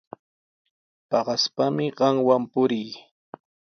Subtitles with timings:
[1.09, 2.91] Paqaspami qamwan purii.